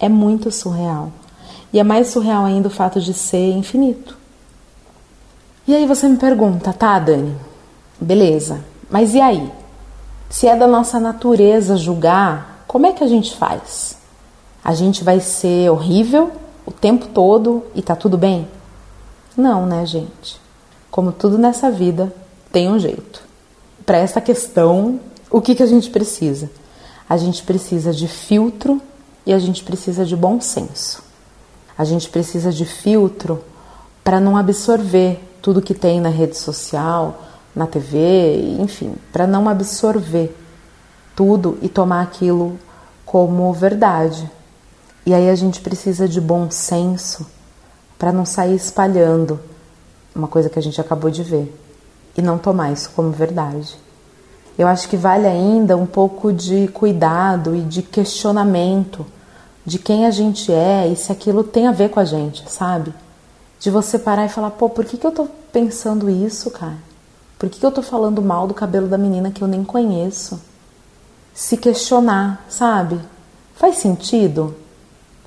É 0.00 0.08
muito 0.08 0.50
surreal. 0.50 1.12
E 1.72 1.78
é 1.78 1.84
mais 1.84 2.08
surreal 2.08 2.44
ainda 2.44 2.66
o 2.66 2.72
fato 2.72 3.00
de 3.00 3.14
ser 3.14 3.52
infinito. 3.52 4.18
E 5.64 5.76
aí 5.76 5.86
você 5.86 6.08
me 6.08 6.16
pergunta, 6.16 6.72
tá, 6.72 6.98
Dani? 6.98 7.55
Beleza, 8.00 8.64
mas 8.90 9.14
e 9.14 9.20
aí? 9.20 9.50
Se 10.28 10.46
é 10.46 10.56
da 10.56 10.66
nossa 10.66 11.00
natureza 11.00 11.76
julgar, 11.76 12.64
como 12.66 12.86
é 12.86 12.92
que 12.92 13.02
a 13.02 13.06
gente 13.06 13.36
faz? 13.36 13.96
A 14.62 14.74
gente 14.74 15.02
vai 15.02 15.20
ser 15.20 15.70
horrível 15.70 16.32
o 16.66 16.72
tempo 16.72 17.06
todo 17.08 17.62
e 17.74 17.80
tá 17.80 17.94
tudo 17.94 18.18
bem? 18.18 18.48
Não, 19.36 19.64
né, 19.64 19.86
gente? 19.86 20.40
Como 20.90 21.12
tudo 21.12 21.38
nessa 21.38 21.70
vida, 21.70 22.12
tem 22.50 22.68
um 22.68 22.78
jeito. 22.78 23.22
Para 23.84 23.98
essa 23.98 24.20
questão, 24.20 24.98
o 25.30 25.40
que, 25.40 25.54
que 25.54 25.62
a 25.62 25.66
gente 25.66 25.90
precisa? 25.90 26.50
A 27.08 27.16
gente 27.16 27.42
precisa 27.44 27.92
de 27.92 28.08
filtro 28.08 28.80
e 29.24 29.32
a 29.32 29.38
gente 29.38 29.62
precisa 29.62 30.04
de 30.04 30.16
bom 30.16 30.40
senso. 30.40 31.02
A 31.78 31.84
gente 31.84 32.08
precisa 32.08 32.50
de 32.50 32.64
filtro 32.64 33.44
para 34.02 34.18
não 34.18 34.36
absorver 34.36 35.20
tudo 35.40 35.62
que 35.62 35.74
tem 35.74 36.00
na 36.00 36.08
rede 36.08 36.36
social, 36.36 37.22
na 37.56 37.66
TV, 37.66 38.58
enfim, 38.60 38.94
para 39.10 39.26
não 39.26 39.48
absorver 39.48 40.36
tudo 41.16 41.56
e 41.62 41.68
tomar 41.70 42.02
aquilo 42.02 42.58
como 43.06 43.50
verdade. 43.54 44.30
E 45.06 45.14
aí 45.14 45.30
a 45.30 45.34
gente 45.34 45.62
precisa 45.62 46.06
de 46.06 46.20
bom 46.20 46.50
senso 46.50 47.26
para 47.98 48.12
não 48.12 48.26
sair 48.26 48.54
espalhando 48.54 49.40
uma 50.14 50.28
coisa 50.28 50.50
que 50.50 50.58
a 50.58 50.62
gente 50.62 50.78
acabou 50.78 51.10
de 51.10 51.22
ver 51.22 51.50
e 52.14 52.20
não 52.20 52.36
tomar 52.36 52.72
isso 52.72 52.90
como 52.94 53.10
verdade. 53.10 53.74
Eu 54.58 54.68
acho 54.68 54.88
que 54.88 54.96
vale 54.96 55.26
ainda 55.26 55.76
um 55.76 55.86
pouco 55.86 56.32
de 56.32 56.68
cuidado 56.68 57.56
e 57.56 57.62
de 57.62 57.82
questionamento 57.82 59.06
de 59.64 59.78
quem 59.78 60.06
a 60.06 60.10
gente 60.10 60.52
é 60.52 60.86
e 60.88 60.96
se 60.96 61.10
aquilo 61.10 61.42
tem 61.42 61.66
a 61.66 61.72
ver 61.72 61.88
com 61.88 62.00
a 62.00 62.04
gente, 62.04 62.50
sabe? 62.50 62.92
De 63.58 63.70
você 63.70 63.98
parar 63.98 64.26
e 64.26 64.28
falar, 64.28 64.50
pô, 64.50 64.68
por 64.68 64.84
que, 64.84 64.96
que 64.96 65.06
eu 65.06 65.12
tô 65.12 65.26
pensando 65.52 66.10
isso, 66.10 66.50
cara? 66.50 66.76
Por 67.38 67.50
que, 67.50 67.60
que 67.60 67.66
eu 67.66 67.70
tô 67.70 67.82
falando 67.82 68.22
mal 68.22 68.46
do 68.46 68.54
cabelo 68.54 68.88
da 68.88 68.96
menina 68.96 69.30
que 69.30 69.42
eu 69.42 69.48
nem 69.48 69.62
conheço? 69.62 70.40
Se 71.34 71.56
questionar, 71.56 72.44
sabe? 72.48 72.98
Faz 73.54 73.76
sentido? 73.78 74.54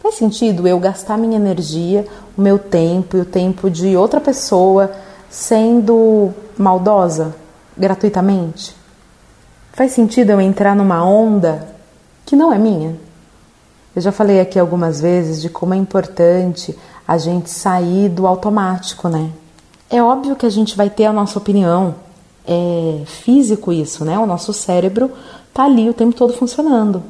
Faz 0.01 0.16
sentido 0.16 0.68
eu 0.68 0.80
gastar 0.80 1.18
minha 1.18 1.36
energia, 1.36 2.08
o 2.38 2.42
meu 2.42 2.58
tempo 2.58 3.16
e 3.16 3.22
o 3.22 3.25
tempo 3.25 3.70
de 3.70 3.96
outra 3.96 4.20
pessoa 4.20 4.92
sendo 5.30 6.34
maldosa 6.58 7.36
gratuitamente? 7.78 8.75
Faz 9.74 9.92
sentido 9.92 10.32
eu 10.32 10.42
entrar 10.42 10.75
numa 10.75 11.06
onda 11.06 11.68
que 12.25 12.36
não 12.36 12.51
é 12.51 12.58
minha? 12.58 12.98
Eu 13.96 14.01
já 14.01 14.12
falei 14.12 14.39
aqui 14.39 14.58
algumas 14.58 15.00
vezes 15.00 15.42
de 15.42 15.50
como 15.50 15.74
é 15.74 15.78
importante 15.78 16.78
a 17.08 17.18
gente 17.18 17.50
sair 17.50 18.10
do 18.10 18.25
automático, 18.25 19.10
né? 19.10 19.32
É 19.89 20.01
óbvio 20.01 20.36
que 20.36 20.46
a 20.46 20.50
gente 20.50 20.75
vai 20.77 20.89
ter 20.89 21.05
a 21.05 21.13
nossa 21.13 21.39
opinião, 21.39 21.96
é 22.48 23.01
físico 23.05 23.72
isso, 23.72 24.05
né? 24.05 24.17
O 24.19 24.25
nosso 24.25 24.53
cérebro 24.53 25.12
tá 25.53 25.65
ali 25.65 25.89
o 25.89 25.93
tempo 25.93 26.15
todo 26.15 26.34
funcionando. 26.34 27.01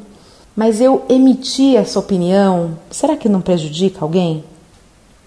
Mas 0.55 0.81
eu 0.81 1.03
emitir 1.09 1.77
essa 1.77 1.99
opinião, 1.99 2.77
será 2.89 3.15
que 3.15 3.29
não 3.29 3.41
prejudica 3.41 3.99
alguém? 4.01 4.43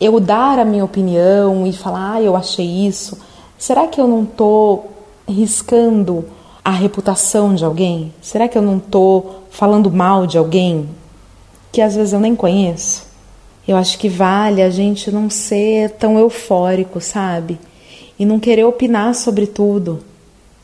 Eu 0.00 0.18
dar 0.18 0.58
a 0.58 0.64
minha 0.64 0.84
opinião 0.84 1.66
e 1.66 1.72
falar, 1.72 2.14
ah, 2.14 2.22
eu 2.22 2.34
achei 2.34 2.86
isso, 2.86 3.18
será 3.58 3.86
que 3.86 4.00
eu 4.00 4.08
não 4.08 4.24
tô 4.24 4.84
riscando 5.28 6.24
a 6.64 6.70
reputação 6.70 7.54
de 7.54 7.64
alguém? 7.64 8.12
Será 8.20 8.48
que 8.48 8.58
eu 8.58 8.62
não 8.62 8.78
tô 8.78 9.24
falando 9.50 9.90
mal 9.90 10.26
de 10.26 10.38
alguém 10.38 10.88
que 11.72 11.80
às 11.80 11.94
vezes 11.94 12.12
eu 12.12 12.20
nem 12.20 12.36
conheço. 12.36 13.11
Eu 13.66 13.76
acho 13.76 13.98
que 13.98 14.08
vale 14.08 14.60
a 14.60 14.70
gente 14.70 15.10
não 15.10 15.30
ser 15.30 15.90
tão 15.90 16.18
eufórico, 16.18 17.00
sabe? 17.00 17.58
E 18.18 18.24
não 18.24 18.40
querer 18.40 18.64
opinar 18.64 19.14
sobre 19.14 19.46
tudo. 19.46 20.00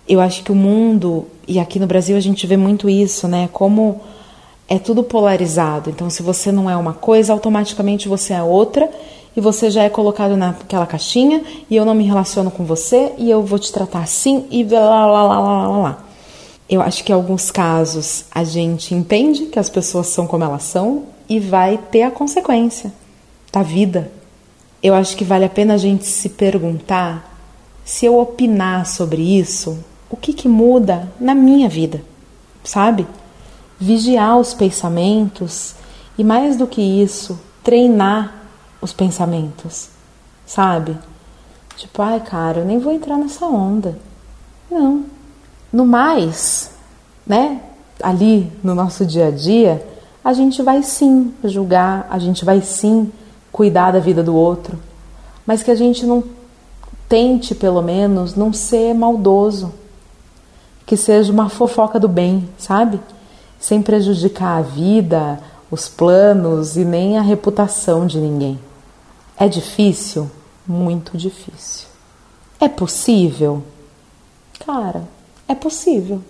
Eu 0.09 0.21
acho 0.21 0.43
que 0.43 0.51
o 0.51 0.55
mundo, 0.55 1.27
e 1.47 1.61
aqui 1.61 1.79
no 1.79 1.87
Brasil 1.87 2.17
a 2.17 2.21
gente 2.21 2.47
vê 2.47 2.57
muito 2.57 2.89
isso, 2.89 3.29
né? 3.29 3.49
Como 3.53 4.01
é 4.69 4.79
tudo 4.79 5.03
polarizado. 5.05 5.91
Então, 5.91 6.11
se 6.11 6.23
você 6.23 6.51
não 6.51 6.69
é 6.69 6.77
uma 6.77 6.93
coisa, 6.93 7.33
automaticamente 7.33 8.09
você 8.09 8.35
é 8.35 8.43
outra 8.43 8.91
e 9.37 9.41
você 9.41 9.71
já 9.71 9.85
é 9.85 9.89
colocado 9.89 10.37
naquela 10.37 10.87
caixinha 10.87 11.43
e 11.71 11.77
eu 11.77 11.85
não 11.85 11.95
me 11.95 12.05
relaciono 12.05 12.51
com 12.51 12.65
você 12.65 13.13
e 13.17 13.31
eu 13.31 13.43
vou 13.43 13.59
te 13.59 13.73
tratar 13.73 14.01
assim 14.01 14.47
e 14.51 14.65
lá 14.65 15.07
lá 15.07 15.23
lá 15.23 15.41
lá 15.41 15.69
lá 15.69 15.79
lá. 15.79 16.05
Eu 16.69 16.83
acho 16.83 17.05
que 17.05 17.13
em 17.13 17.15
alguns 17.15 17.51
casos 17.51 18.25
a 18.31 18.45
gente 18.45 18.95
entende 18.95 19.47
que 19.47 19.59
as 19.59 19.71
pessoas 19.71 20.09
são 20.09 20.27
como 20.27 20.45
elas 20.45 20.65
são 20.65 21.05
e 21.29 21.39
vai 21.39 21.79
ter 21.91 22.03
a 22.03 22.11
consequência 22.11 22.93
da 23.53 23.63
vida. 23.63 24.11
eu 24.83 24.95
acho 24.95 25.17
que 25.17 25.25
vale 25.25 25.45
a 25.45 25.49
pena 25.49 25.75
a 25.75 25.79
gente 25.79 26.05
se 26.05 26.29
perguntar 26.29 27.37
se 27.85 28.07
eu 28.07 28.19
opinar 28.21 28.87
sobre 28.87 29.23
isso, 29.23 29.83
o 30.11 30.17
que, 30.17 30.33
que 30.33 30.47
muda 30.47 31.11
na 31.19 31.35
minha 31.35 31.69
vida, 31.69 32.03
sabe? 32.63 33.07
Vigiar 33.81 34.39
os 34.39 34.55
pensamentos 34.55 35.75
e, 36.19 36.23
mais 36.23 36.57
do 36.57 36.67
que 36.67 36.83
isso, 36.83 37.41
treinar 37.65 38.43
os 38.81 38.93
pensamentos, 38.93 39.89
sabe? 40.47 40.97
Tipo, 41.77 42.03
ai, 42.03 42.21
cara, 42.21 42.61
eu 42.61 42.65
nem 42.65 42.79
vou 42.79 42.93
entrar 42.93 43.17
nessa 43.17 43.47
onda. 43.47 43.99
Não. 44.71 45.05
No 45.73 45.87
mais, 45.87 46.71
né? 47.27 47.63
Ali 48.03 48.53
no 48.63 48.75
nosso 48.75 49.07
dia 49.07 49.29
a 49.29 49.31
dia, 49.31 49.85
a 50.25 50.33
gente 50.33 50.63
vai 50.63 50.83
sim 50.83 51.33
julgar, 51.45 52.07
a 52.11 52.19
gente 52.19 52.45
vai 52.45 52.61
sim 52.61 53.13
cuidar 53.51 53.93
da 53.93 53.99
vida 53.99 54.23
do 54.23 54.35
outro, 54.35 54.79
mas 55.47 55.63
que 55.63 55.71
a 55.71 55.75
gente 55.75 56.05
não 56.05 56.23
tente, 57.09 57.55
pelo 57.55 57.81
menos, 57.81 58.35
não 58.35 58.53
ser 58.53 58.95
maldoso, 58.95 59.73
que 60.85 60.97
seja 60.97 61.33
uma 61.33 61.49
fofoca 61.49 61.99
do 61.99 62.09
bem, 62.09 62.49
sabe? 62.59 63.01
Sem 63.59 63.83
prejudicar 63.83 64.59
a 64.59 64.63
vida, 64.63 65.41
os 65.71 65.89
planos 65.89 66.77
e 66.77 66.85
nem 66.85 67.19
a 67.19 67.23
reputação 67.23 68.07
de 68.07 68.19
ninguém. 68.19 68.59
É 69.37 69.49
difícil? 69.49 70.31
Muito 70.67 71.17
difícil. 71.17 71.87
É 72.61 72.69
possível? 72.69 73.63
Cara, 74.65 75.05
é 75.47 75.55
possível. 75.55 76.21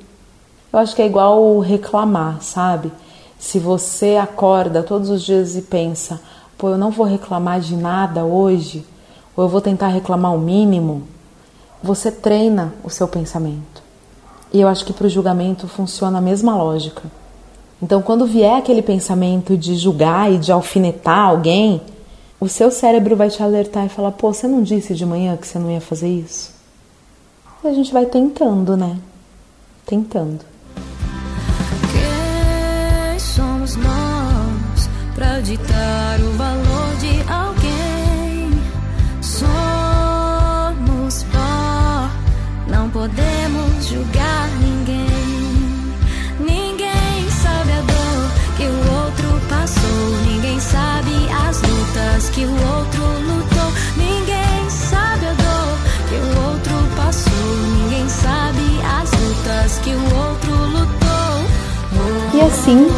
Eu 0.72 0.78
acho 0.78 0.94
que 0.94 1.02
é 1.02 1.06
igual 1.06 1.58
reclamar, 1.60 2.42
sabe? 2.42 2.92
Se 3.38 3.58
você 3.58 4.16
acorda 4.16 4.82
todos 4.82 5.10
os 5.10 5.22
dias 5.22 5.56
e 5.56 5.62
pensa, 5.62 6.20
pô, 6.56 6.70
eu 6.70 6.78
não 6.78 6.90
vou 6.90 7.06
reclamar 7.06 7.60
de 7.60 7.76
nada 7.76 8.24
hoje, 8.24 8.84
ou 9.36 9.44
eu 9.44 9.48
vou 9.48 9.60
tentar 9.60 9.88
reclamar 9.88 10.34
o 10.34 10.38
mínimo, 10.40 11.04
você 11.82 12.10
treina 12.10 12.74
o 12.82 12.90
seu 12.90 13.06
pensamento. 13.06 13.82
E 14.52 14.60
eu 14.60 14.66
acho 14.66 14.84
que 14.84 14.92
para 14.92 15.06
o 15.06 15.10
julgamento 15.10 15.68
funciona 15.68 16.18
a 16.18 16.22
mesma 16.22 16.56
lógica. 16.56 17.02
Então, 17.80 18.02
quando 18.02 18.26
vier 18.26 18.58
aquele 18.58 18.82
pensamento 18.82 19.56
de 19.56 19.76
julgar 19.76 20.32
e 20.32 20.38
de 20.38 20.50
alfinetar 20.50 21.28
alguém, 21.28 21.80
o 22.40 22.48
seu 22.48 22.70
cérebro 22.70 23.14
vai 23.14 23.30
te 23.30 23.42
alertar 23.42 23.86
e 23.86 23.88
falar: 23.88 24.12
pô, 24.12 24.32
você 24.32 24.48
não 24.48 24.62
disse 24.62 24.94
de 24.94 25.06
manhã 25.06 25.36
que 25.36 25.46
você 25.46 25.58
não 25.58 25.70
ia 25.70 25.80
fazer 25.80 26.08
isso? 26.08 26.52
E 27.62 27.68
a 27.68 27.72
gente 27.72 27.92
vai 27.92 28.06
tentando, 28.06 28.76
né? 28.76 28.98
Tentando. 29.86 30.40
Ditar 35.42 36.20
o 36.20 36.32
valor 36.32 36.96
de 37.00 37.22
alguém? 37.30 38.50
Somos 39.20 41.24
pó, 41.32 42.08
não 42.66 42.90
podemos 42.90 43.86
julgar 43.86 44.48
ninguém. 44.60 45.94
Ninguém 46.40 47.30
sabe 47.42 47.72
a 47.72 47.80
dor 47.82 48.30
que 48.56 48.64
o 48.64 48.92
outro 49.02 49.40
passou, 49.48 50.16
ninguém 50.26 50.58
sabe 50.60 51.28
as 51.46 51.62
lutas 51.62 52.30
que 52.30 52.44
o 52.44 52.50
outro 52.50 53.02
lutou. 53.02 53.72
Ninguém 53.96 54.68
sabe 54.70 55.26
a 55.26 55.34
dor 55.34 55.78
que 56.08 56.16
o 56.16 56.40
outro 56.48 56.74
passou, 56.96 57.56
ninguém 57.78 58.08
sabe 58.08 58.80
as 59.00 59.12
lutas 59.12 59.78
que 59.84 59.90
o 59.90 60.16
outro 60.16 60.52
lutou. 60.52 60.98
E 62.34 62.40
assim 62.40 62.88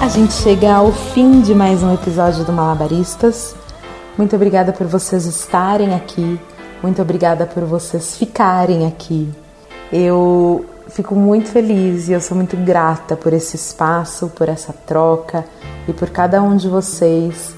a 0.00 0.08
gente 0.08 0.32
chega 0.34 0.74
ao 0.74 0.92
fim 0.92 1.40
de 1.40 1.54
mais 1.54 1.82
um 1.82 1.92
episódio 1.92 2.44
do 2.44 2.52
Malabaristas. 2.52 3.54
Muito 4.16 4.36
obrigada 4.36 4.72
por 4.72 4.86
vocês 4.86 5.24
estarem 5.26 5.94
aqui, 5.94 6.38
muito 6.82 7.00
obrigada 7.00 7.46
por 7.46 7.64
vocês 7.64 8.16
ficarem 8.16 8.86
aqui. 8.86 9.28
Eu 9.92 10.64
fico 10.88 11.14
muito 11.14 11.48
feliz 11.48 12.08
e 12.08 12.12
eu 12.12 12.20
sou 12.20 12.36
muito 12.36 12.56
grata 12.56 13.16
por 13.16 13.32
esse 13.32 13.56
espaço, 13.56 14.28
por 14.28 14.48
essa 14.48 14.72
troca 14.72 15.44
e 15.88 15.92
por 15.92 16.10
cada 16.10 16.42
um 16.42 16.56
de 16.56 16.68
vocês 16.68 17.54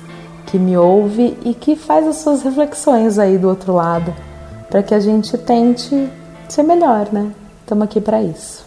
que 0.46 0.59
me 0.59 0.77
ouve 0.77 1.37
e 1.44 1.55
que 1.55 1.75
faz 1.75 2.07
as 2.07 2.16
suas 2.16 2.42
reflexões 2.42 3.18
aí 3.18 3.37
do 3.38 3.49
outro 3.49 3.75
lado, 3.75 4.14
para 4.70 4.83
que 4.83 4.94
a 4.94 5.01
gente 5.01 5.37
tente 5.38 6.09
ser 6.49 6.62
melhor, 6.62 7.09
né? 7.12 7.33
Estamos 7.62 7.85
aqui 7.85 8.01
para 8.01 8.22
isso. 8.22 8.65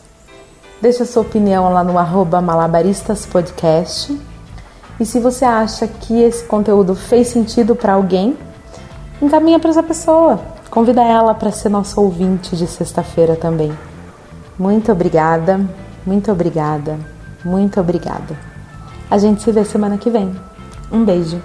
Deixa 0.81 1.03
sua 1.03 1.23
opinião 1.23 1.73
lá 1.73 1.83
no 1.83 1.93
malabaristaspodcast. 2.41 4.17
E 4.99 5.05
se 5.05 5.19
você 5.19 5.43
acha 5.43 5.87
que 5.87 6.21
esse 6.21 6.43
conteúdo 6.45 6.95
fez 6.95 7.27
sentido 7.27 7.75
para 7.75 7.93
alguém, 7.93 8.37
encaminha 9.21 9.59
para 9.59 9.71
essa 9.71 9.83
pessoa. 9.83 10.39
Convida 10.69 11.01
ela 11.01 11.33
para 11.33 11.51
ser 11.51 11.69
nosso 11.69 11.99
ouvinte 12.01 12.55
de 12.55 12.67
sexta-feira 12.67 13.35
também. 13.35 13.71
Muito 14.57 14.91
obrigada, 14.91 15.59
muito 16.05 16.31
obrigada, 16.31 16.97
muito 17.43 17.79
obrigada. 17.79 18.37
A 19.09 19.17
gente 19.17 19.41
se 19.41 19.51
vê 19.51 19.65
semana 19.65 19.97
que 19.97 20.09
vem. 20.09 20.33
Um 20.91 21.03
beijo. 21.03 21.41